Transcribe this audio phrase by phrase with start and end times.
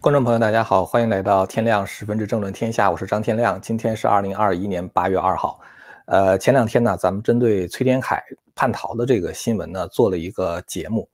[0.00, 3.60] 观众朋友，大家好，欢迎来到天亮十分之政论天下，我是张天亮。
[3.60, 5.60] 今天是二零二一年八月二号。
[6.06, 8.18] 呃，前两天呢，咱们针对崔天凯
[8.54, 11.06] 叛逃的这个新闻呢，做了一个节目。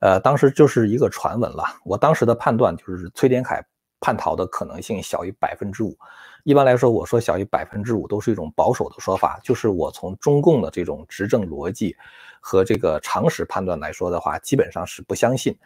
[0.00, 1.64] 呃，当时就是一个传闻了。
[1.82, 3.64] 我当时的判断就是崔天凯
[4.00, 5.96] 叛逃的可能性小于百分之五。
[6.44, 11.96] 一般来说，我说小于百分之五都是一种保守的说法，就是我从中共的这种执政逻辑
[12.38, 15.56] 和这个常识判断来说的话，基本上是不相信。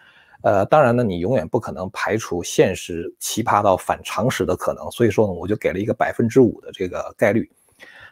[0.42, 7.50] 呃，当然呢，你永远不可能排除现实奇葩到反常识的可能，所以说呢，我就给了一个百分之五的这个概率。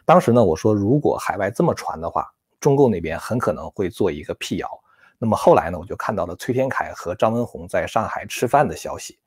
[0.05, 4.69] 当时呢，我说如果海外这么传的话，中共那边很可能会做一个辟谣。
[5.17, 9.17] 那么后来呢，我就看到了崔天凯和张文宏在上海吃饭的消息。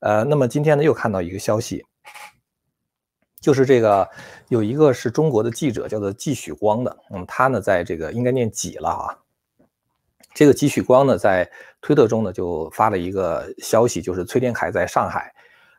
[0.00, 1.84] 呃，那么今天呢，又看到一个消息，
[3.40, 4.08] 就是这个
[4.48, 9.18] 有一个是中国的记者叫做季许光的，嗯，他呢在这个应该念几了啊？
[10.34, 11.48] 这个吉许光呢，在
[11.80, 15.32] 推特中呢就发了一个消息，就是崔天凯在上海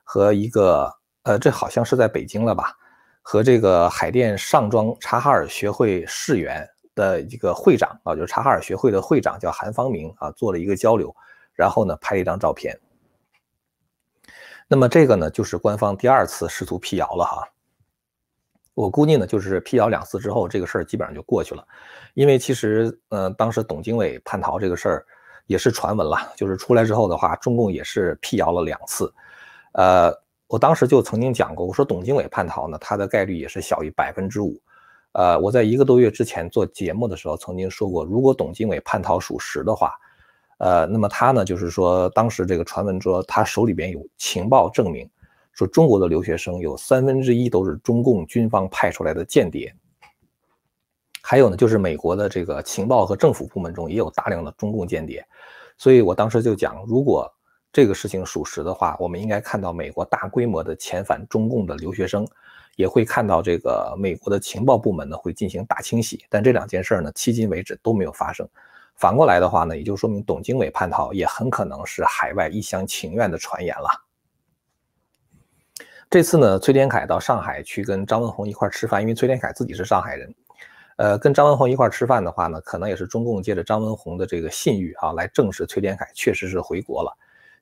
[0.04, 0.90] 和一个
[1.24, 2.74] 呃，这好像是在北京了吧，
[3.22, 11.14] 和这个海淀上庄察哈尔学会世园的一个会长啊，就是察哈尔学会的会长叫韩方明啊，做了一个交流，
[11.54, 12.80] 然后呢拍了一张照片。
[14.68, 17.48] 那么这个呢，就是官方第二次试图辟谣了哈。
[18.76, 21.66] 我估计呢，就是辟谣两次之后，这个事儿基本上就过去了。
[22.14, 25.06] 因为其实，呃，当时董经纬叛逃这个事儿
[25.48, 29.12] 也是传闻了，就是出来之后的话，中共也是辟谣了两次。
[29.72, 30.14] 呃，
[30.48, 34.62] 我当时就曾经讲过，我说董经纬叛逃呢，他的概率也是小于百分之五。
[35.14, 39.94] 呃，我在一个多月之前做节目的时候曾经说过，如果董经纬叛逃属实的话，
[40.58, 45.10] 呃，那么他呢，就是说当时这个传闻说他手里边有情报证明。
[45.56, 49.74] 说中国的留学生有三分之一都是中共军方派出来的间谍，
[51.22, 55.26] 还有呢，就是美国的这个情报和政府部门中也有大量的中共间谍，
[55.78, 57.28] 所以我当时就讲，如果
[57.72, 62.28] 这个事情属实的话，我们应该看到美国大规模的遣返中共的留学生，
[62.76, 68.46] 也会看到这个美国的情报部门呢会进行大清洗，但这两件事呢，迄今为止都没有发生。
[68.96, 74.05] 反过来的话呢，也就说明董经纬叛逃也很可能是海外一厢情愿的传言了。
[76.16, 80.34] 这次呢，崔天凯到上海去跟张文宏一块吃饭，因为崔天凯自己是上海人，
[80.96, 87.14] 呃，跟张文宏一块吃饭的话呢，可能也是中共借着张文宏的这个信誉啊，来证实崔天凯确实是回国了。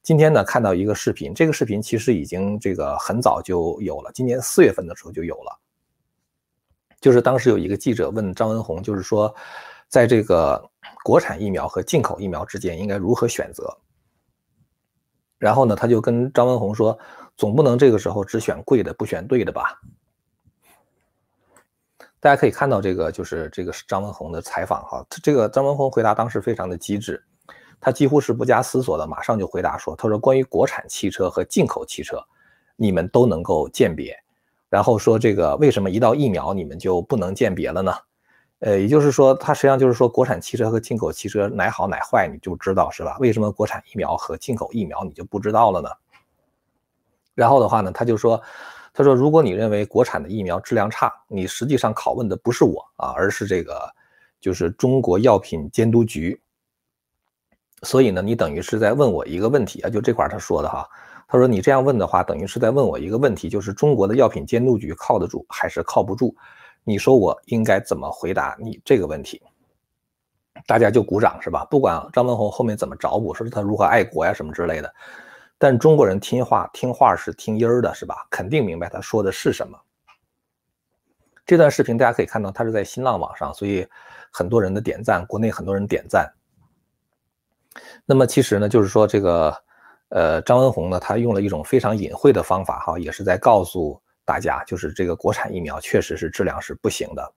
[0.03, 5.59] 今天呢，看到一个视频，这个视频其实已经这个很早就有了，今年四月份的时候就有了，
[7.01, 9.33] 就是当时有一个记者问张文宏，就是说，
[9.87, 10.63] 在这个
[11.03, 13.75] 国产疫苗和进口疫苗之间应该如何选择？
[15.43, 16.97] 然后呢，他就跟张文宏说。
[17.35, 19.81] 总不能这个时候只选贵的不选对的吧？
[22.19, 27.19] 大家可以看到这个就是这个是张文宏的采访哈，这个张文宏回答当时非常的机智，
[27.81, 32.23] 他几乎是不加思索的马上就回答说，他说关于国产汽车和进口汽车，
[32.75, 34.15] 你们都能够鉴别，
[34.69, 37.91] 然后说这个为什么一到疫苗你们就不能鉴别了呢？
[38.65, 43.17] 呃，也就是说他实际上就是说国产汽车和进口汽车哪好哪坏你就知道是吧？
[43.19, 45.89] 为什么国产疫苗和进口疫苗你就不知道了呢？
[47.35, 48.41] 然后的话呢，他就说
[48.93, 53.93] ：“他说，如果你认为国产的疫苗质量差，你实际上拷问的不是我啊，而是这个，
[54.39, 56.39] 就是中国药品监督局。
[57.81, 60.87] 所以呢，你等于是在问我一个问题啊，就这块他说的哈。
[61.27, 66.33] 他说你这样问的话，等于是在问我一个问题，就是中国的药品监督局靠得住还是靠不住？
[66.83, 69.41] 你说我应该怎么回答你这个问题？
[70.65, 71.65] 大家就鼓掌是吧？
[71.65, 74.93] 不管张文宏后面怎么找补，说他如何爱国呀什么之类的。”
[75.57, 78.27] 但中国人听话，听话是听音儿的，是吧？
[78.29, 79.79] 肯定明白他说的是什么。
[81.45, 83.87] 这段视频大家可以看到，他是在新浪网上，所以
[84.31, 86.29] 很多人的点赞，国内很多人点赞。
[88.05, 89.55] 那么其实呢，就是说这个，
[90.09, 97.33] 呃，张文宏呢，他用了一种非常隐晦的方法，哈，也是在告诉大家，就是这个国产疫苗确实是质量是不行的。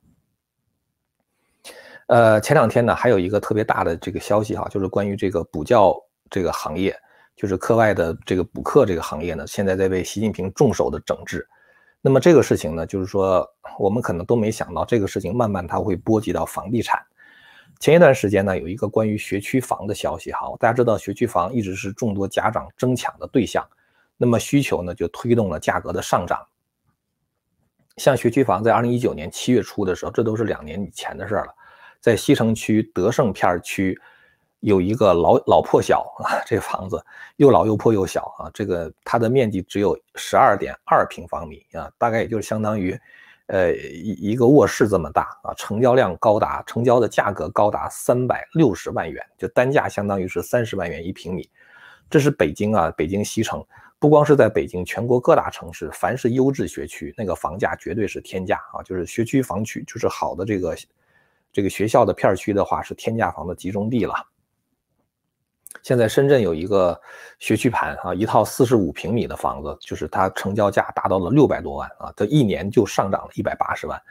[2.07, 5.95] 呃，前两天呢，还有一个特别大的这个消息，哈，就是关于这个补教
[6.31, 6.97] 这个行业。
[7.35, 11.47] 就是课外的这个补课这个行业呢，现在在被习近平重手的整治。
[12.01, 13.47] 那么这个事情呢，就是说
[13.79, 16.99] 我们可能都没想到，这个事情慢慢它会波及到房地产。
[17.79, 23.63] 前一段时间呢，有一个关于学区房的消息哈，大家知道学区房一直是众多家长争抢的对象，
[24.17, 26.43] 那么需求呢就推动了价格的上涨。
[27.97, 31.55] 像学区房在二零一九年七月初的时候，这都是两年以前的事了，
[32.01, 33.99] 在西城区德胜片区。
[34.61, 37.01] 有一个老老破小啊，这房子
[37.37, 42.99] 又老又破又小啊，这个它的面积只有十二点二平方米啊，大概也就是相当于，
[43.47, 51.49] 呃一一个卧室这么大啊，成交量高达，成交的价格高达三百六十万元，就单价相当于是三十万元一平米，
[52.11, 53.65] 这是北京啊，北京西城，
[53.99, 60.77] 不光是在北京，全国各大城市，凡是优质学区，那个房价绝对是天价啊，就是学区房区，就是好的这个
[61.53, 64.15] 这个学校的片区的话，是天价房的集中地了。
[65.83, 66.99] 现在深圳有一个
[67.39, 74.03] 学区盘啊，一套四十五平米的房子，就是它成交价达到了六百多万啊，它一年就上涨了一百八十万，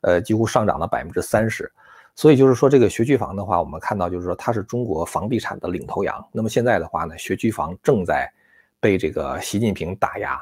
[0.00, 1.70] 呃，几乎上涨了百分之三十。
[2.14, 6.28] 所以就是说，这个学区房的话，我们看到就是说它是中国房地产的领头羊。
[6.32, 8.28] 那么现在的话呢，学区房正在
[8.80, 10.40] 被这个习近平打压，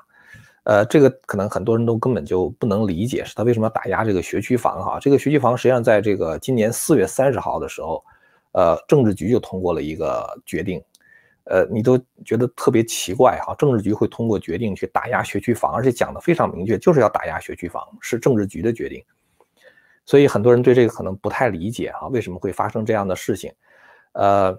[0.64, 4.98] 呃，这个可能很多人都根本就不能理解，是他为什么打压这个学区房哈？
[5.00, 8.04] 这个学区房实际上在这个今年四月三十号的时候。
[8.52, 10.82] 呃，政治局就通过了一个决定，
[11.44, 19.04] 呃，你都觉得特别奇怪哈，政治局会通过决定去打压学区房，而且讲的非常明确，就是要打压学区房，是政治局的决定。
[20.06, 23.52] 所以很多人对这个可能不太理解哈，为什么会发生这样的事情？
[24.12, 24.58] 呃，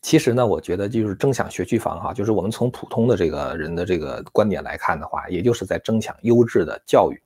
[0.00, 7.20] 其实呢，我觉得就是争抢学区房哈，就是我们从普通的这个人的这个观点来看的话，也就是在争抢优质的教育。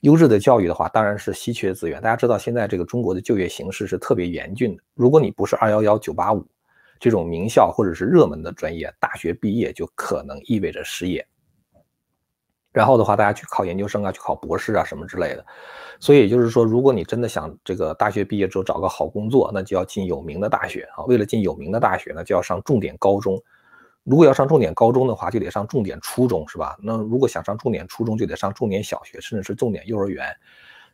[0.00, 2.00] 优质的教育的话，当然是稀缺资源。
[2.00, 4.82] 大家知道，现在这个中国的就业形势是特别严峻的。
[4.94, 6.42] 如果你不是二幺幺、九八五
[6.98, 11.26] 这种名校或者是热门的专业，大学毕业就可能意味着失业。
[12.72, 15.44] 然后的话，大家去考研究生啊，去考博士啊什么之类的。
[15.98, 21.04] 所以就是说，如果你真的想这个大学毕业之后找个好工作，那就要进有名的大学啊。
[21.04, 23.42] 为了进有名的大学呢，就要上重点高中。
[24.04, 26.76] 如果要上重点高中的话，就得上重点初中，是吧？
[26.82, 30.26] 那如果想上重点初中，就得上重点小学，甚至是重点幼儿园。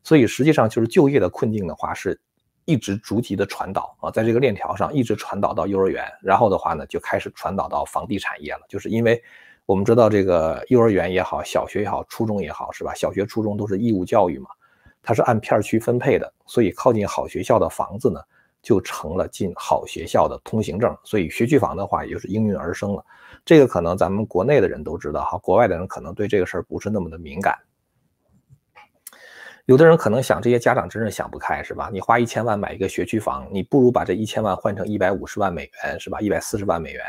[0.02, 2.19] 所以实际上就是就业的困境的话，是
[2.64, 8.61] 一直逐级的传导啊，在这个链条上一直传导到幼儿园，然后的话呢，就开始传导到房地产业了。
[8.69, 9.23] 就是因为
[9.66, 12.94] 我们知道这个幼儿园也好，小学也好，初中也好，是吧？
[12.94, 14.48] 小学、初中都是义务教育嘛，
[15.02, 18.20] 它是按片区分配的，所以靠近好学校的房子呢。
[18.62, 23.04] 就成了进好学校的通行证，所以学区房的话也就是应运而生了。
[23.44, 27.56] 这个可能咱们国内的人都知道哈，国外的人可能对这个事儿不是那么的敏感。
[29.66, 31.88] 有的人可能想，这些家长真是想不开，是吧？
[31.92, 36.20] 你花一千万买一个学区房，你不如把这一千万换成一百五十万美元，是吧？
[36.20, 37.04] 一百四十万美元，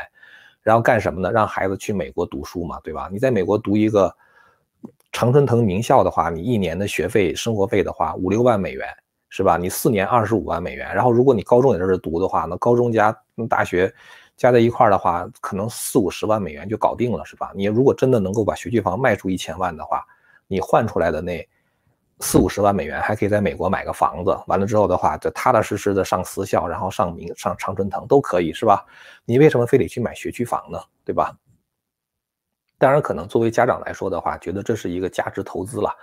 [0.62, 1.30] 然后干什么呢？
[1.30, 3.08] 让孩子去美国读书嘛，对吧？
[3.12, 4.14] 你在美国读一个
[5.12, 8.86] 常春藤名校的话，你一年的学费、生活费的话，五六万美元。
[9.30, 9.58] 是吧？
[9.58, 13.14] 你四年二十五万美元，然后如果你高中也在这儿读的话，那高中加
[13.46, 13.94] 大学
[14.38, 17.52] 加在一块儿的话，可能四五十万美元就搞定了，是吧？
[17.54, 20.02] 你如果真的能够把学区房卖出一千万的话，
[20.46, 21.46] 你换出来的那
[22.20, 28.84] 四五十万美元还可以在美国买个房子，完了之后的话，就踏踏实实的上私校，然后上名上常春藤都可以，是吧？
[29.24, 30.80] 你为什么非得去买学区房呢？
[31.04, 31.32] 对吧？
[32.76, 35.94] 当然，可能作为家长来说的话，觉得这是一个价值投资了。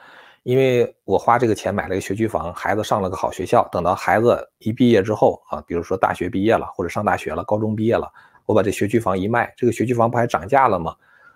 [0.44, 8.12] 因为我花这个钱买了个学区房，孩子上了个好学校，等到孩子一毕业之后啊，比如说大学毕业了，或者上大学了，高中毕业了，
[8.46, 10.96] 我把这学区房一卖，这个学区房不还涨价了吗？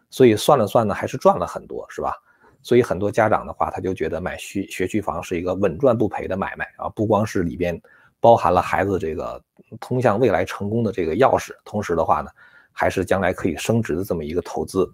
[0.10, 2.14] 所以算了算呢，还是赚了很多，是吧？
[2.62, 7.80] 所以很多家长的话，他就觉得买学学区房是一个稳赚不赔的买卖啊，不光是里边
[8.20, 9.42] 包含了孩子这个
[9.80, 12.30] 通向未来成功的这个钥匙，同时的话呢，
[12.72, 14.92] 还是将来可以升值的这么一个投资。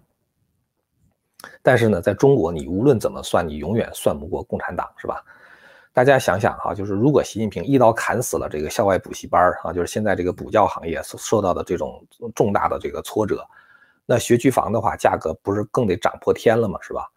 [1.62, 5.22] 但是呢，在中国，你无论怎么算，你永远算不过共产党，是吧？
[5.92, 12.04] 大家想想哈，就是如果习近平一刀砍死了这个校外补习班啊，就是现在这个补教行业受到的这种
[12.34, 13.44] 重大的这个挫折，
[14.04, 16.78] 那学区房的话，价格不是更得涨破天了吗？
[16.80, 17.08] 是吧？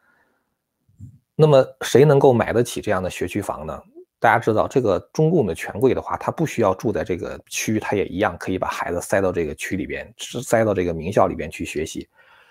[1.41, 3.81] 那么谁能够买得起这样的学区房呢？
[4.19, 12.05] 大家知道，这个中共的权贵的话，他不需要住在这个区，他也一样可以把孩子塞到这个区里边，塞到这个名校里边去学习。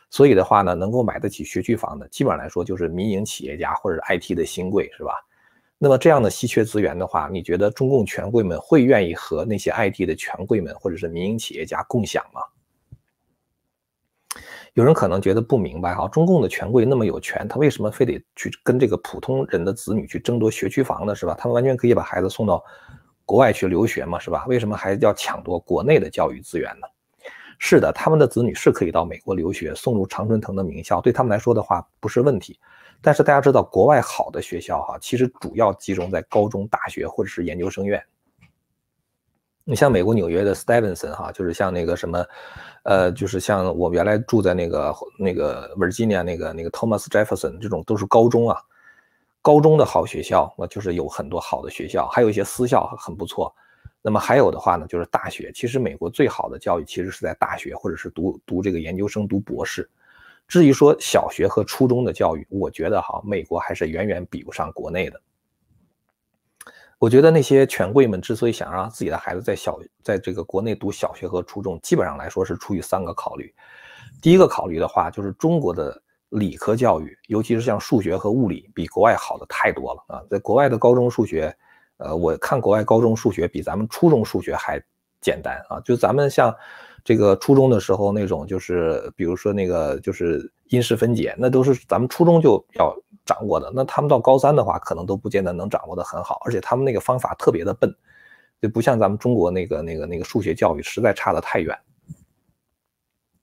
[0.09, 5.13] 所以的话呢，能够买得起学区房的，基本上来说就是民营企业家或者 IT 的新贵，是吧？
[5.77, 12.41] 那么这样的稀缺资源的话，你觉得中共权贵们会愿意和那些 IT 的权贵们或者是民营企业家共享吗？
[14.79, 21.13] 有人可能觉得不明白哈，中共的权贵那么有权，他为什么非得去跟这个普通人的子女去争夺学区房呢？
[21.17, 21.35] 是吧？
[21.37, 22.63] 他们完全可以把孩子送到
[23.27, 24.47] 国外去留学嘛，是吧？
[24.47, 26.87] 为什么还要抢夺国内的教育资源呢？
[27.59, 32.57] 是的，他们的子女是可以到美国留学，送入常春藤的名校，对他们来说的话不是问题。
[33.03, 38.01] 但是大家知道，国外好的学校哈，其实主要集中在高中、大学或者是研究生院。
[39.71, 42.25] 你像美国纽约的 Stevenson 哈，就是像那个什么，
[42.85, 48.57] 呃，就是像我原来住在那个那个 Virginia 那个那个 Thomas Jefferson 这种都是高中啊，
[49.43, 53.55] 高中的好学校，那就是有很多好的学校，还有一些私校很不错。
[54.01, 55.53] 那么还有的话呢，就是大学。
[55.53, 59.87] 其实美国最好的教育其实是在大学，或者是读读这个研究生、读博士。
[60.47, 65.21] 至于说小学和初中的教育，我觉得哈，美国还是远远比不上国内的。
[66.99, 73.55] 我觉得那些权贵们之所以想让自己的孩子在小在这个国内读小学和初中，基本上来说是出于三个考虑。
[74.21, 80.23] 第一个考虑的话，就是中国的理科教育，尤其是像数学和物理，比国外好的太多了啊！
[80.29, 81.57] 在国外的高中数学，
[81.99, 84.83] 呃，我看国外高中数学比咱们初中数学还
[85.21, 85.79] 简单啊！
[85.85, 86.53] 就咱们像
[87.05, 92.93] 这个初中的时候那种，就是比如说那个就是因式分解，那都是咱们初中就要。
[93.29, 97.95] 掌握的那他们到高三的话，可能都不见得能掌握的很好，而且他们那个方法特别的笨，
[98.63, 101.79] 就不像咱们中国那个那个那个数学教育实在差得太远。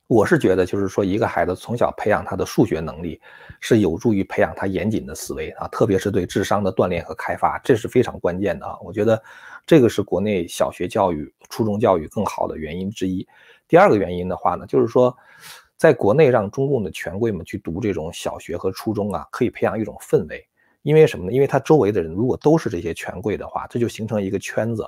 [0.08, 3.22] 我是觉得，就是说一个孩子从小培养他的数学能力，
[3.60, 8.76] 是有助于培养他严谨的思维啊，特别是对智商的锻炼和开发，这是非常关键的啊。
[8.82, 9.22] 我觉得
[9.68, 13.28] 这个是国内小学教育、初中教育更好的原因之一。
[13.68, 15.16] 第二个原因的话呢，就是说。
[15.78, 20.48] 在国内，让中共的权贵们去读这种小学和初中啊，可以培养一种氛围。
[20.84, 21.32] 因为什么呢？
[21.32, 24.88] 因为他周围的人如果都是这些权贵的话，这就形成一个圈子。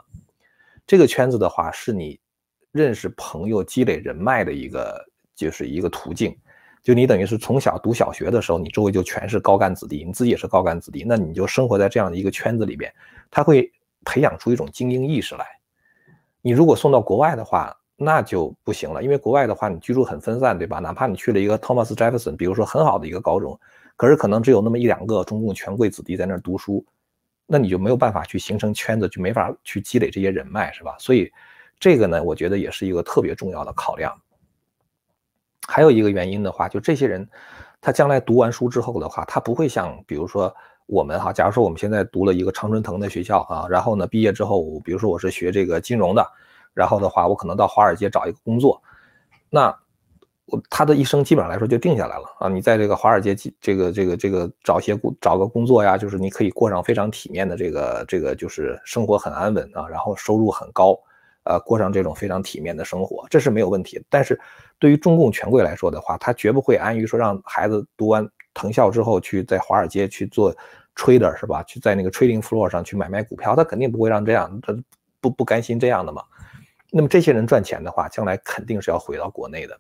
[0.86, 2.20] 这个圈子的话，是你
[2.72, 5.04] 认识朋友、积累人脉的一个，
[5.36, 6.38] 就是一个途径。
[6.84, 12.94] 就你等于是从小读小学的时候，你周围就全是高干子弟，你自己也是高干子弟，那你就生活在这样的一个圈子里边，
[13.30, 13.70] 他会
[14.06, 15.46] 培养出一种精英意识来。
[16.42, 20.78] 你如果送到国外的话，那就不行了，因为国外的话，你居住很分散，对吧？
[20.78, 23.60] 哪怕你去了一个 Thomas Jefferson，比如说很好的一个高中，
[23.96, 26.86] 可是可能只有那么一两个中共权贵子弟在那儿读书，
[27.48, 30.96] 那你就没有办法去形成圈子，就没法去积累这些人脉，是吧？
[31.00, 31.32] 所以
[31.80, 34.16] 这个呢，我觉得也是一个特别重要的考量。
[35.68, 37.28] 还有一个原因的话，就这些人，
[37.82, 46.24] 他将来读完书之后的话，他不会像比如说我们哈，假如说我们现在读了一个常春藤的学校啊，然后呢毕业之后，比如说我是学这个金融的。
[46.78, 48.80] 然后的话，我可能到华尔街找一个工作，
[49.50, 49.76] 那
[50.46, 52.48] 我他的一生基本上来说就定下来了啊。
[52.48, 60.96] 你在这个华尔街这个这个这个找些工找个工作呀，就是你可以过上非常体面的这个这个就是生活很安稳啊，然后收入很高，
[61.46, 64.00] 呃，过上这种非常体面的生活，这是没有问题。
[64.08, 64.40] 但是
[64.78, 70.56] 对于中共权贵来说的话，他绝不会安于说让孩子读完藤校之后去在华尔街去做
[70.96, 71.64] trader 是吧？
[71.64, 74.78] 去在那个 trading floor 上去买卖股票，他肯定不会让这样，他
[75.20, 76.22] 不不甘心这样的嘛。
[76.98, 79.80] 那么这些人赚钱的话，将来肯定是要回到国内的。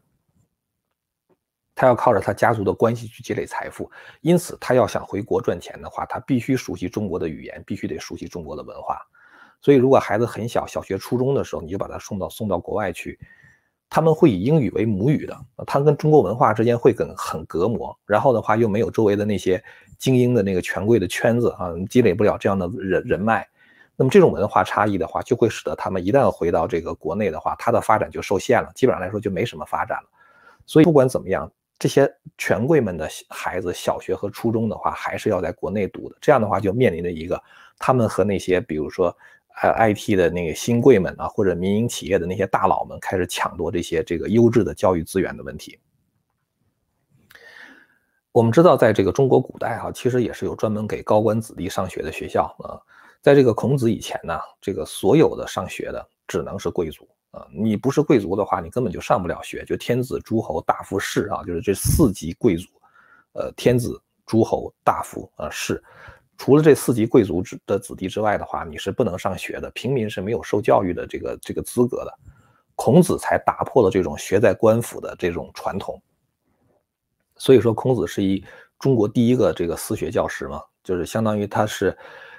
[1.73, 3.89] 他要靠着他家族的关系去积累财富，
[4.21, 8.99] 因此他要想回国赚钱的话，他必须熟悉中国的语言，必须得熟悉中国的文化。
[9.61, 13.19] 所以，如果孩子很小，小学、初中的时候，你就把他送到送到国外去，
[13.89, 17.97] 他们会以英语为母语的，他跟中国文化之间会跟很隔膜。
[18.05, 19.63] 然后的话，又没有周围的那些
[19.97, 23.47] 精英的那个权贵的圈子啊，积累不了这样的人人脉。
[23.99, 30.09] 那么这种文化差异的话，就会使得他们一旦回到这个国内的话，他的发展就受限了，基本上来说就没什么发展了。
[30.67, 36.15] 所以不管怎么样，这些权贵们的孩子小学和初中的话，还是要在国内读的。
[36.21, 37.41] 这样的话就面临着一个
[37.79, 39.07] 他们和那些比如说
[39.63, 45.79] 呃 IT 的那个新贵们啊，或者民营企业的那些大佬们开始抢夺这些这个优质的教育资源的问题。
[48.31, 52.77] 我们知道，在这个中国古代哈，其实也是有专门给高官子弟上学的学校啊。
[53.21, 59.65] 在这个孔子以前呢，这个所有的上学的只能是贵族啊，你不是贵族的话，你根本就上不了学。
[59.65, 62.69] 就天子、诸侯、大夫、士啊，就是这四级贵族，
[63.33, 65.83] 呃，天子、诸侯、大夫啊，士，
[66.37, 69.69] 除了这四级贵族之的子弟之外的话，你是不能上学的。
[69.71, 72.19] 平民是没有受教育的这个这个资格的。
[72.75, 76.01] 孔子才打破了这种学在官府的这种传统。
[77.35, 78.41] 所以说，孔子是一
[78.79, 81.97] 中国第一个这个私学教师嘛，就是相当于他是。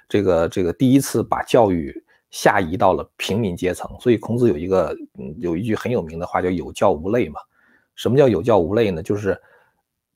[0.08, 1.94] 这个这个第一次把教育
[2.30, 7.40] 下移到了平民阶层，所以孔子有一个嗯有一句很有名的话叫有教无类嘛。
[7.94, 9.02] 什么叫有教无类呢？
[9.02, 9.40] 就是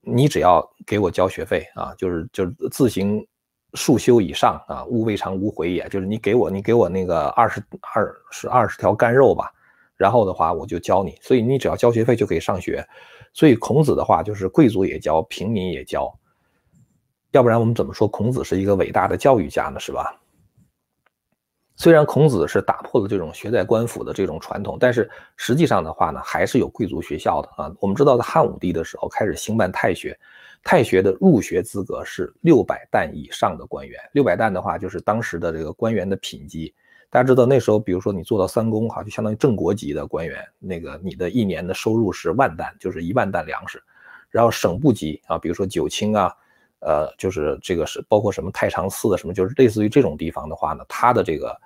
[0.00, 3.26] 你只要给我交学费啊，就是就是自行
[3.75, 5.88] 束修以上啊，物未尝无回也。
[5.88, 7.62] 就是你给我你给我那个二十
[7.94, 9.50] 二是二十条干肉吧，
[9.96, 11.18] 然后的话我就教你。
[11.20, 12.87] 所以你只要交学费就可以上学。
[13.32, 16.12] 所以孔子的话就是贵族也教，平民也教。
[17.32, 19.80] 要不然我们怎么说孔子是一个伟大的教育家呢？
[19.80, 20.18] 是吧？
[21.74, 27.74] 虽然孔子是打破了这种学在官府的这种传统，但是实际上的话呢，还是有贵族学校的啊。
[27.80, 30.16] 我们知道，在汉武帝的时候开始兴办太学，
[30.62, 33.98] 太学的入学资格是六百担以上的官员。
[34.12, 36.72] 六百担的话，就是当时的这个官员的品级。
[37.08, 43.82] 大家知道那时候，比如说你做到三公，哈，就相当于正国级的官员，那个你的一年的收入是万担，就是一万担粮食。
[44.28, 46.32] 然后省部级啊，比如说九卿啊。
[46.84, 51.56] 呃，就是这个是包括什么太常寺的什么，就是类似于这种地方的话呢，他的这个，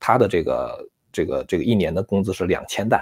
[0.00, 2.98] 他的这个这个这个一年的工资是两千担，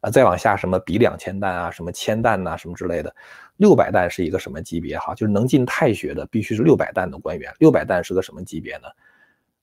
[0.00, 3.14] 啊，再往下什么比两千担啊，什么千担呐，什么之类的，
[3.56, 5.14] 六百担是一个什么级别哈？
[5.14, 8.88] 就是能进太学的必须是六百担的官员，六百担是个什么级别呢？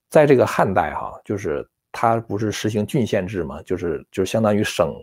[0.09, 4.93] 在这个汉代哈，就是它不是实行郡县制嘛，就是就是相当于省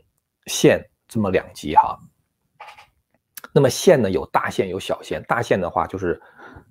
[0.47, 1.99] 县这么两级哈。
[3.55, 6.21] 那么县呢有大县有小县，大县的话就是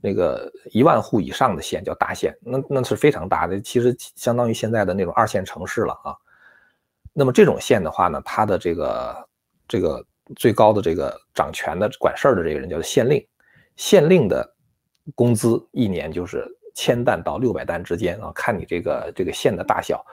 [0.02, 6.14] 那个一万户以上的县叫大县，那那是非常大的，其实相当于现在的那种二线城市了啊。
[7.14, 9.30] 那么这种县的话呢，它的这个
[9.66, 13.26] 这个最高的这个掌权的管事儿的这个人叫做县令，
[13.78, 14.54] 县令的
[15.16, 20.06] 工资一年就是千担到六百担之间啊，看你这个这个县的大小。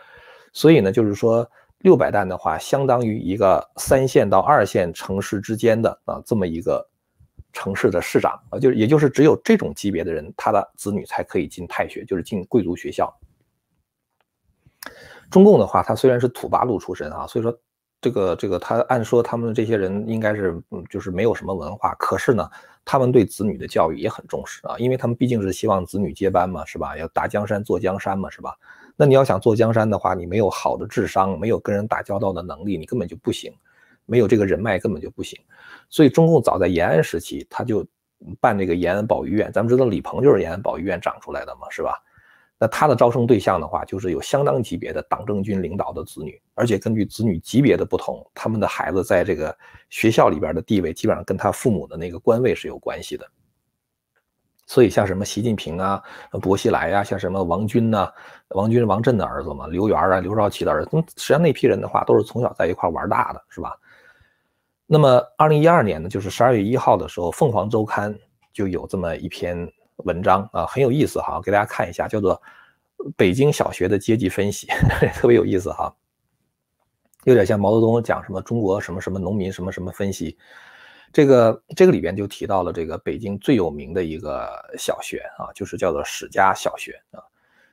[0.52, 1.50] 所以呢，就是说
[1.80, 6.86] 六百担的话，相当于一个三线到二线城市之间的啊这么一个
[7.52, 13.12] 城市的市长啊，就是也就是只有这种级别的人，他的子女才可以进太学，就是进贵族学校。
[15.30, 17.58] 中共的话，他虽然是土八路出身啊，所以说
[18.00, 22.48] 这个这个他按说他们这些人应该是嗯就是没有什么文化，可是呢，
[22.84, 26.96] 他们对子女的教育也很重视啊，因为他们毕竟是希望子女接班嘛，是吧？
[26.96, 28.54] 要打江山坐江山嘛，是吧？
[29.00, 33.50] 那你要想做江山的话，你没有好的智商，没有跟人打交道的能力，你根本就不行，
[34.04, 35.40] 没有这个人脉根本就不行。
[35.88, 37.82] 所以中共早在延安时期，他就
[38.40, 41.94] 办这个延安保育院，咱们知道李鹏就是延安保育院长出来的嘛，是吧？
[42.58, 49.56] 那他的招生对象的话，就是有相当级别的党政军领导的子女，而且根据子女级别的不同，他们的孩子在这个
[49.88, 53.26] 学校里边的地位，基本上跟他父母的那个官位是有关系的。
[54.70, 56.00] 所以像什么习近平啊、
[56.40, 58.08] 薄熙来呀，像什么王军呐，
[58.50, 63.76] 王军王震的儿子嘛，刘源啊、刘少奇的儿子，实际上那批人的话，都是从小在一块玩大的，是吧？
[64.86, 68.14] 那么二零一二年呢，就是十二月一号的时候，《凤凰周刊》
[68.52, 69.68] 就有这么一篇。
[70.04, 72.34] 文章啊很有意思哈，给大家看一下，叫做
[73.18, 74.66] 《北京小学的阶级分析》，
[75.20, 75.92] 特别有意思哈，
[77.24, 80.38] 有点像毛泽东讲什么中国什么什么农民什么什么分析。
[81.12, 84.48] 这个这个里边就提到了这个北京最有名的一个
[84.78, 87.22] 小学啊，就是叫做史家小学啊。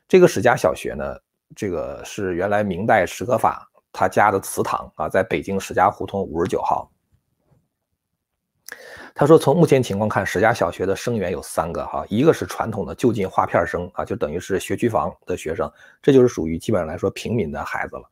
[0.07, 1.15] 这个史家小学呢，
[1.55, 6.91] 这个是原来明代史可法他家的祠堂啊，在北京史家胡同五十九号。
[9.13, 15.71] 他说：“从目前情况看，史家小学的生源有三个哈，一个是传统的就近划片生啊，就等于是学区房的学生，
[16.03, 18.03] 这就是属于基本上来说平民的孩子了。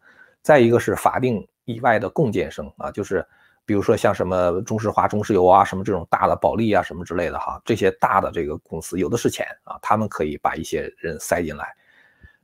[0.42, 3.24] 再一个是法定以外的共建生啊，就是
[3.66, 11.76] 比如说像什么中石化、中石油啊，什么这种大的保利啊什么之类的哈，这些大的这个公司有的是钱啊，他们可以把一些人塞进来。”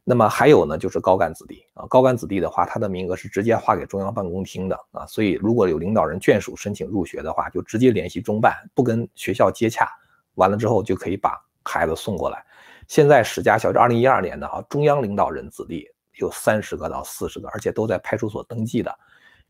[0.03, 9.87] 那么还有呢，就是高干子弟啊，高干子弟的话，他的名额是直接划给中央办公厅的啊，所以如果有领导人眷属申请入学的话，就直接联系中办，不跟学校接洽，
[10.33, 12.43] 完了之后就可以把孩子送过来。
[12.87, 18.91] 现在史家小学二零一二年的哈，中央领导人子弟有三十个到四十个，而且都在派出所登记的。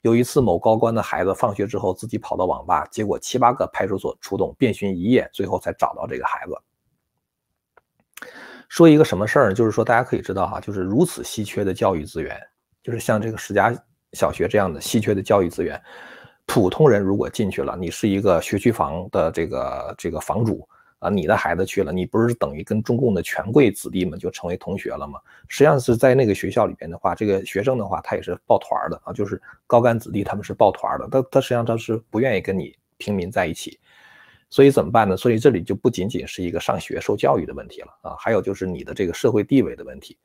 [0.01, 6.57] 有一次某高官的孩子放学之后自己跑到网吧，结果七八个派出所出动，遍寻一夜，最后才找到这个孩子。
[8.67, 9.53] 说一个什么事儿呢？
[9.53, 12.39] 就是说，大家可以知道哈，就是如此稀缺的教育资源，
[12.81, 13.75] 就是像这个史家
[14.13, 15.79] 小学这样的稀缺的教育资源，
[16.45, 20.67] 普通人如果进去了，你是一个学区房的这个这个房主
[21.01, 25.19] 啊，你的孩子去了，你不是等于跟中共的权贵子弟们就成为同学了吗？
[25.47, 33.79] 实际上是在那个学校里边的话，这个学生的话，他也是抱团的啊，就是高干子弟他们是抱团的，他他实际上他是不愿意跟你平民在一起。
[34.51, 35.17] 所以怎么办呢？
[35.17, 40.15] 所以这里就不仅仅是一个上学受教育的问题了啊，还有就是你的这个社会地位的问题。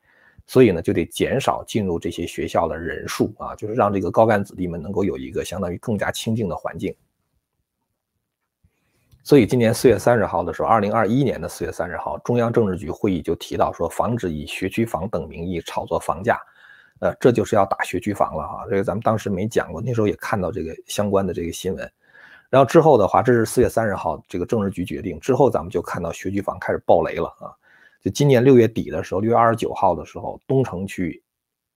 [0.45, 6.95] 所以呢，就得减少进入这些学校的人数啊，就是让这个高干子弟们能够有一个相当于更加清静的环境。
[9.27, 16.39] 所以今年四月三十号的时候，二零二一年的四月三十号，中央政治局会议就提到说，防止以学区房等名义炒作房价，
[17.01, 18.65] 呃，这就是要打学区房了哈。
[18.69, 21.91] 这个咱们当时没讲过，那时候也看到这个相关的这个新闻。
[22.49, 27.51] 然后之后的话，这是四月三十号这个政治局决定之后，咱们就看到学区房开始爆雷了啊！
[28.01, 31.21] 就今年六月底的时候，六月二十九号的时候，东城区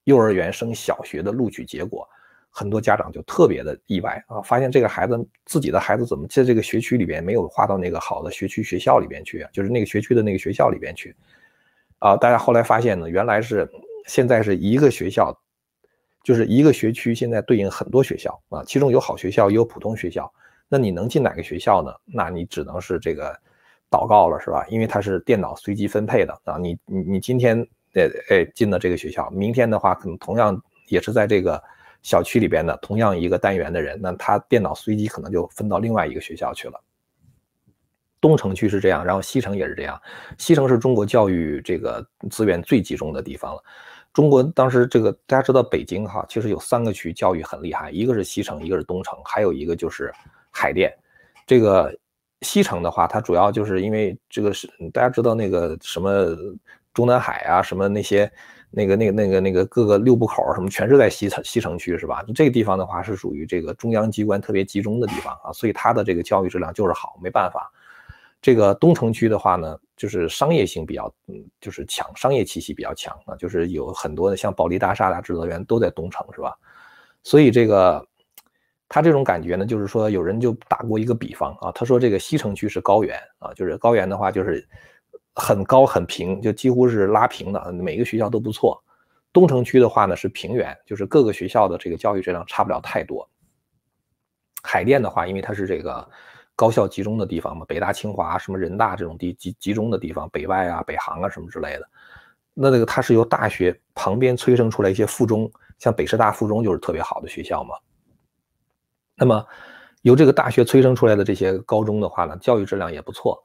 [0.06, 2.08] 幼儿园升小学的录取结果，
[2.52, 9.48] 很多家长就特别的意外啊，发现这个孩子自己的孩子怎么在这个学区里边没有划到那个好的学区学校里边去？
[9.54, 11.16] 就是那个学区的那个学校里边去
[12.00, 12.18] 啊！
[12.18, 13.70] 大家后来发现呢，原来是
[14.06, 15.34] 现在是一个学校，
[16.24, 20.32] 就是一个学区，现在对应很多学校啊，其中有好学校，也有普通学校。
[20.68, 21.94] 那你能进哪个学校呢？
[22.06, 23.34] 那你只能是这个
[23.90, 24.66] 祷告了，是吧？
[24.68, 26.58] 因为它是电脑随机分配的啊。
[26.58, 27.58] 你你你今天
[27.94, 31.62] 呃哎进了这个学校，明天的话可能同样也是在这个
[32.02, 36.82] 小区里边的同样一个单元的人，那他电脑随机可能就分到另外一个学校去了。
[38.20, 40.02] 东城区是这样，然后西城也是这样。
[40.38, 43.64] 西城是中国教育这个资源最集中的地方了。
[44.14, 50.14] 中国当时这个大家知道北京哈，其实有三个区教育很厉害，一个是西城，一个是东城，还有一个就是。
[50.54, 50.94] 海淀，
[51.48, 51.98] 这个
[52.42, 56.36] 西城的话，它主要就是因为这个是大家知道那个什么
[56.94, 58.30] 中南海啊，什么那些
[58.72, 62.26] 那个那个那个那个各个六部口什么，全是在西城西城区是吧？
[62.34, 67.72] 这个地方的话是属于这个中央机关特别集中的地方啊，所以它的这个教育质量就是好，没办法。
[68.42, 76.56] 这个东城区的话呢，就是商业性比较，嗯，就是强，商业气息比较强啊，就是有很多的像保利大厦啊、智乐园都在东城是吧？
[77.24, 78.08] 所以这个。
[78.94, 84.68] 他这种感觉呢，就是说有人就打过一个比方啊，他说这个西城区是高原啊，就是高原的话就是
[85.34, 88.82] 很高很平，就几乎是拉平的，每个学校都不错。
[89.34, 93.28] 东城区的话呢是平原，就是各个学校的这个教育质量差不了太多。
[94.62, 96.08] 海淀的话，因为它是这个
[96.56, 101.90] 高校集中的地方嘛，北大、清华、什么人大这种地集集中的地方，北外啊、北航啊什么之类的，
[102.54, 107.74] 那那个它是由大学旁边催生出来一些附中，像北师大附中就是特别好的学校嘛。
[109.16, 109.48] 那么，
[110.02, 113.42] 由这个大学催生出来的这些高中的话呢，教育质量也不错。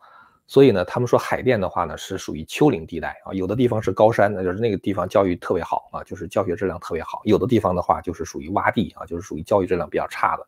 [0.47, 10.47] 所以呢，他们说海淀的话呢是属于丘陵地带啊，有的地方是高山，那就是那个地方教育特别好啊，就是教学质量特别好；有的地方的话就是属于洼地啊，就是属于教育质量比较差的。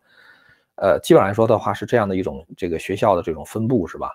[0.76, 4.12] 呃，基本上来说的话是这样的一种这个学校的这种分布是吧？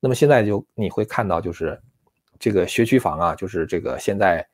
[0.00, 1.80] 那么现在就你会看到就是
[2.38, 4.46] 这个学区房啊，就是这个现在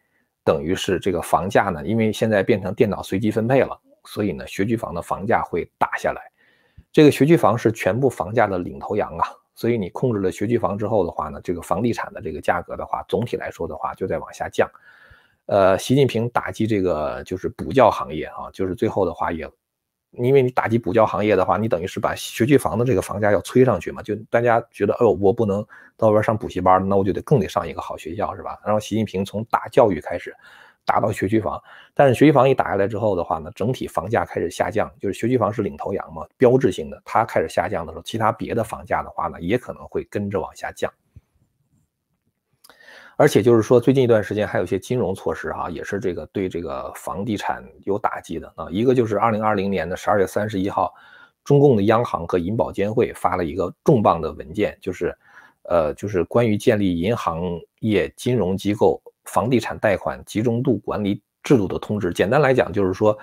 [0.44, 3.76] 等于是这个房价呢，因为现在变成电脑随机分配了。
[4.04, 6.22] 所以呢，学区房的房价会打下来。
[6.90, 9.26] 这个学区房是全部房价的领头羊啊。
[9.60, 14.66] 所以你控制了学区房之后的话呢，这个房地产的这个价格的话，总体来说的话就在往下降。
[15.44, 19.46] 呃，习近平打击这个就是补教行业啊，就是最后的话也，
[20.12, 24.00] 因为你打击补教行业的话，你等于是把学区房的这个房价要催上去嘛。
[24.00, 25.62] 就大家觉得，哦，我不能
[25.94, 28.58] 到外边上补习班，那我就得更得上一个好学校，是吧？
[28.64, 30.34] 然后习近平从打教育开始。
[30.84, 31.62] 打到学区房，
[31.94, 40.92] 但是学区房一打下来之后的话呢，整体房价开始下降，就是学区房是领头羊嘛，标志性的，它开始下降的时候，其他别的房价的话呢，也可能会跟着往下降。
[43.16, 48.66] 而且就是说，最近一段时间还有一些金融措施哈，也是这个对这个房地产有打击的啊。
[48.70, 50.92] 一个就是二零二零年的十二月三十一号，
[51.44, 55.14] 中共的央行和银保监会发了一个重磅的文件，就是，
[55.64, 57.42] 呃，就是关于建立银行
[57.80, 59.00] 业金融机构。
[59.30, 63.16] 房地产贷款集中度管理制度的通知，简单来讲就是说，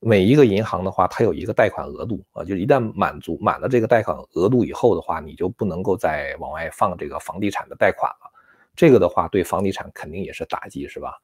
[0.00, 8.32] 每一个银行的话，它有一个贷款额度啊，就一旦满足满了这个贷款额度以后的话，你就不能够再往外放这个房地产的贷款了。
[8.74, 11.20] 这个的话，对房地产肯定也是打击，是吧？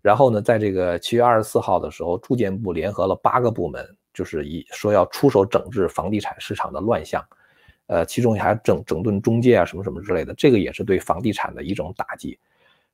[0.00, 7.22] 然后呢，在这个七月二十四号的时候，住建部联合了八个部门，就是以说要出手整治房地产市场的乱象，
[7.86, 12.38] 呃，其中还整整顿中介啊，什么什么之类的，这个也是对房地产的一种打击。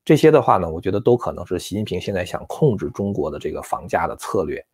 [0.04, 4.64] 这些的话呢，我觉得都可能是习近平现在想控制中国的这个房价的策略。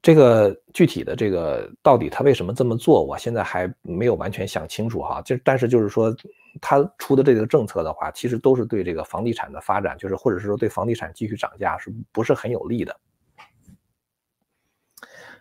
[0.00, 5.20] 这个具体的这个到底他为什么这么做，我现在还没有完全想清楚哈。
[5.22, 6.14] 就但是就是说，
[6.60, 12.94] 他出的这个政策的话，其实都是对这个房地产的发展，就是或者是说对房地产继续涨价，是不是很有利的？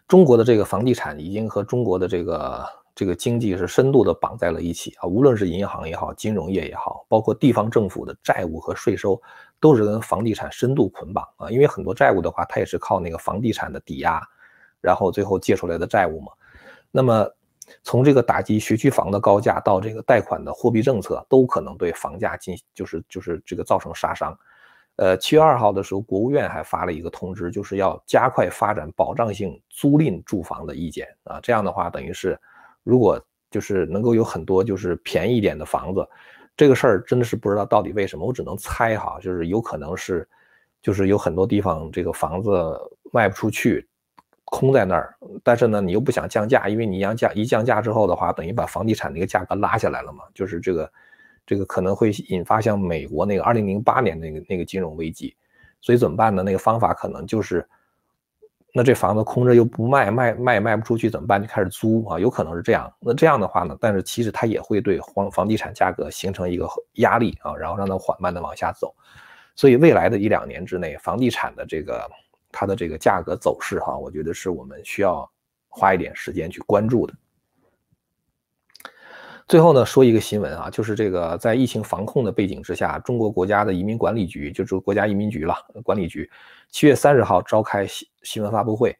[0.08, 2.66] 中国的这个房地产已经和中国的这个。
[2.96, 9.20] 这个经济是深度的绑在了一起啊，无论是银行也好，金融业也好，包括地方政府的债务和税收，
[9.60, 11.50] 都是跟房地产深度捆绑啊。
[11.50, 14.22] 因为很多债务的话，它也是靠那个房地产的抵押，
[14.80, 16.32] 然后最后借出来的债务嘛。
[16.92, 17.28] 那么
[17.82, 24.38] 从这个打击学区房的高价到这个贷款的货币政策，都可能对房价进就是就是这个造成杀伤。
[24.98, 31.40] 呃，七月二号的时候，国务院还发了一个通知，就是要加快发展保障性租赁住房的意见啊。
[31.42, 32.40] 这样的话，等于是。
[32.84, 33.20] 如果
[33.50, 36.08] 就是能够有很多就是便宜一点的房子，
[36.58, 40.28] 这个事儿真的是不知道到底为什么，我只能猜哈，就是有可能是，
[40.82, 42.50] 就是有很多地方这个房子
[43.12, 43.88] 卖不出去，
[44.46, 50.92] 空在那儿，但是呢你又不想降价，因为你一降价一降价之后的话，等于把房地产那个价格拉下来了嘛，就是这个
[51.46, 55.36] 这个可能会引发像美国那个二零零八年那个那个金融危机，
[55.80, 56.44] 所以怎么办呢？
[56.44, 57.66] 那个方法可能就是。
[58.76, 61.40] 那这房子空着又不卖，卖卖卖不出去怎么办？
[61.40, 62.92] 就开始租啊，有可能是这样。
[63.00, 63.78] 那这样的话呢？
[63.80, 68.92] 但是其实它也会对房房地产价格形成一个压力啊，然后让它缓慢的往下走。
[69.56, 72.10] 所以未来的一两年之内，房地产的这个
[72.52, 75.30] 它的这个价格走势哈，我觉得是我们需要
[75.70, 77.14] 花一点时间去关注的。
[79.48, 85.54] 最后呢，说一个新闻啊，就是这个在疫情防控的背景之下，中国国家的移民管理局，就是国家移民局了，
[85.84, 86.30] 管理局，
[86.70, 88.96] 七月三十号召开新新闻发布会，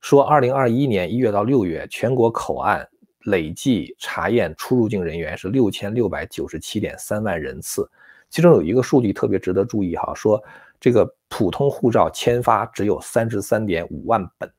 [0.00, 2.88] 说二零二一年一月到六月，全国口岸
[3.24, 7.90] 累计查验出入境人员是六千六百九十七点三万人次，
[8.30, 10.42] 其中有一个数据特别值得注意哈，说
[10.78, 14.50] 这个普通护照签发只有三十三点五万本。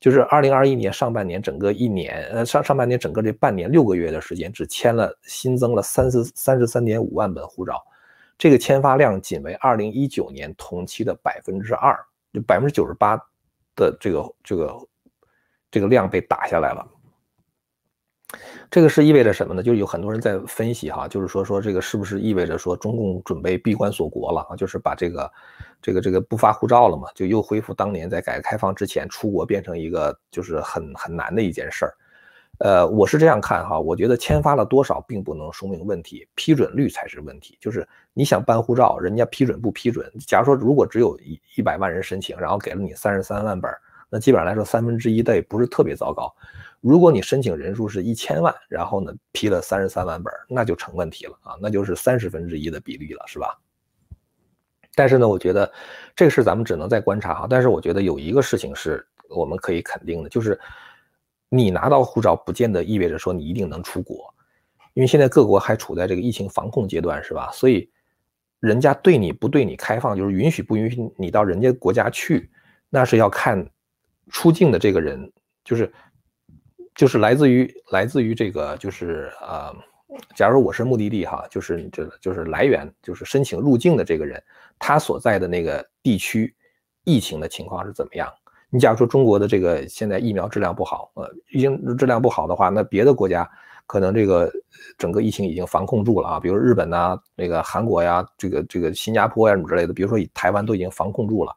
[0.00, 7.80] 就是二零二一年上半年整个一年，呃上上半年整个这半年六个月的时间，只签了新增了三十三十三点五万本护照，
[8.38, 11.94] 这个签发量仅为二零一九年同期的百分之二，
[12.32, 13.14] 就百分之九十八
[13.76, 14.88] 的这个这个
[15.70, 16.88] 这个量被打下来了。
[18.70, 19.62] 这个是意味着什么呢？
[19.62, 24.56] 就是有很多人在分析哈，就是说说这个是不是意味着说中共准备闭关锁国了啊？
[24.56, 25.32] 就是把这个
[25.82, 31.94] 这个这个不发护照了嘛，就又恢复当年在改革开放之前出国变成一个就是很很难的一件事儿。
[32.58, 37.56] 呃，我是这样看哈，我觉得签发了多少并不能说明问题，批准率才是问题。
[37.58, 40.06] 就是你想办护照，人家批准不批准？
[40.26, 43.70] 假如说如果只有一一百万人申请，然后给了你三十三万本，
[44.10, 46.34] 那基本上来说三分之一倒也不是特别糟糕。
[46.80, 53.58] 如果你申请人数是一千万，然后呢批了三十三万本，那就成问题了啊，那就是三十分之一的比例了，是吧？
[54.94, 55.70] 但是呢，我觉得
[56.16, 57.46] 这个事咱们只能再观察哈。
[57.48, 60.58] 但是我觉得有一个事情是我们可以肯定的，就是
[61.48, 64.32] 你拿到护照不见得意味着说你一定能出国，
[64.94, 67.50] 因为现在各国还处在这个疫情防控阶段，是吧？
[67.52, 67.88] 所以
[68.58, 72.50] 人家对你不对你开放，就是允许不允许你到人家国家去，
[72.88, 73.64] 那是要看
[74.30, 75.30] 出境的这个人，
[75.64, 75.92] 就是。
[76.96, 79.74] 就是来自于来自于这个，就是呃，
[80.34, 84.42] 假如我是目的地哈，就是这就是来源，就是申请入境的这个人，
[84.78, 86.52] 他所在的那个地区
[87.04, 88.28] 疫情的情况是怎么样？
[88.68, 93.48] 你假如说中国的这个现在疫苗质量不好，呃，疫情质量不好的话，那别的国家
[93.86, 94.52] 可能这个
[94.98, 101.56] 整个疫情已经防控住了啊，比如日本呐，那个韩国呀，这个这个新加坡呀什么之类的，比如说台湾都已经防控住了。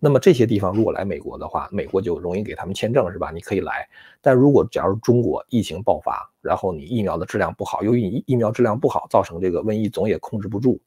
[0.00, 3.30] 那么这些地方如果来美国的话，美国就容易给他们签证，是吧？
[3.30, 3.88] 你可以来。
[4.20, 10.80] 但如果假如中国疫情爆发，然后你疫苗的质量不好，由于你疫苗质量不好，造成这个瘟疫总也控制不住，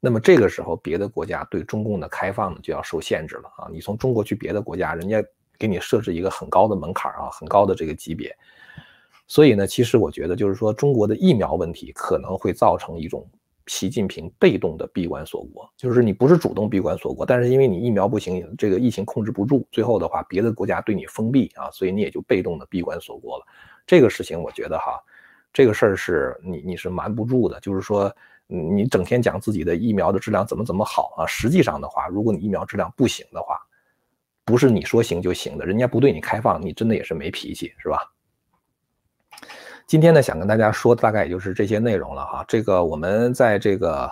[0.00, 3.68] 那么这个时候别的国家对中共的开放呢就要受限制了啊！
[3.70, 5.22] 你从中国去别的国家，人家
[5.58, 8.36] 给你设置一个很高的门槛啊，很高的这个级别。
[9.28, 13.24] 所以呢，其实我觉得就是说中国的疫苗问题可能会造成一种。
[13.66, 23.46] 习近平被动的闭关锁国，就是你不是主动闭关锁国，但是因为你疫苗不行，这个疫情控制不住，最后的话，别的国家对你封闭啊，所以你也就被动的闭关锁国了。
[23.86, 25.00] 这个事情我觉得哈，
[25.52, 28.14] 这个事儿是你你是瞒不住的，就是说
[28.46, 33.58] 你整天讲自己的疫苗的质量怎么怎么好啊，实际上的话，如果你疫苗质量不行的话，
[34.44, 38.12] 不是你说行就行的，人家不对你开放，你真的也是没脾气，是吧？
[39.92, 42.42] 今天呢，想跟大家说，大概也就是这些内容了哈。
[42.48, 44.10] 这个我们在这个，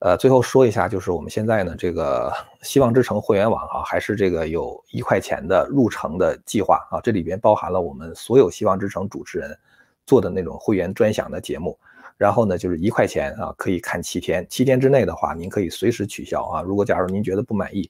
[0.00, 7.00] 呃，最后说一下，就是我们现在呢，这个 希望之城会员网哈，还是这个有一块钱的入城的计划啊。
[7.00, 9.56] 这里边包含了我们所有希望之城主持人
[10.04, 11.78] 做的那种会员专享的节目。
[12.16, 16.60] 然后呢，就是一块钱啊，可以看七天，七天之内的话，您可以随时取消啊。
[16.60, 17.88] 如果假如您觉得不满意，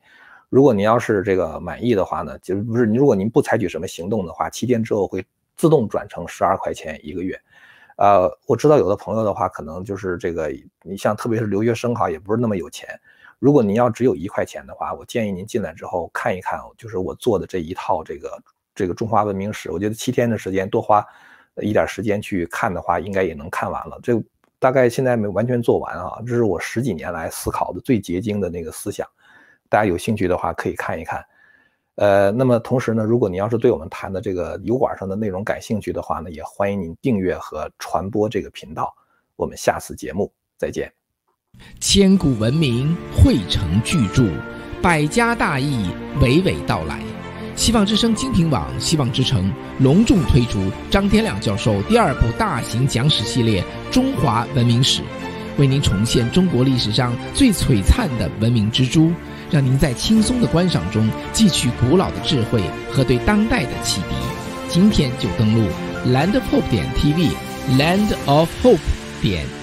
[0.51, 5.25] 如果您要是这个满意的话呢，就是不是您，如果您不采取什么行动的话，七天之后会。
[5.61, 7.39] 自动转成十二块钱一个月，
[7.97, 10.51] 呃，我知道有的朋友的话，可能就是这个，
[10.83, 12.89] 你像特别是留学生哈，也不是那么有钱。
[13.39, 18.43] 如果您要只有一块钱的话，我建议您进来之后看一看，就是我做的这一套这个
[18.75, 21.05] 这个中华文明史，我觉得七天的时间多花
[21.57, 24.01] 一点时间去看的话，应该也能看完了。
[24.03, 24.19] 这
[24.59, 29.07] 大概现在没完全做完啊，这是我十几年来思考的最结晶的那个思想，
[29.69, 31.23] 大家有兴趣的话可以看一看。
[32.01, 38.91] 呃，那么同时呢，如果您要是对我们谈的这个油管上的内容感兴趣的话呢，也欢迎您订阅和传播这个频道。
[39.37, 40.91] 我们下次节目再见。
[41.79, 44.25] 千古文明汇成巨著，
[44.81, 47.03] 百家大义娓娓道来。
[47.55, 50.59] 希望之声精品网、希望之城隆重推出
[50.91, 55.03] 张天亮教授第二部大型讲史系列《中华文明史》，
[55.59, 59.13] 为您重现中国历史上最璀璨的文明之珠。
[59.51, 64.15] 让您在轻松的观赏中汲取古老的智慧和对当代的启迪。
[64.69, 65.69] 今天就登录
[66.07, 68.79] Land of Hope 点 TV，Land of Hope
[69.21, 69.60] 点。